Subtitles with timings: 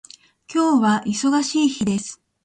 [0.51, 2.19] 今日は忙しい日です。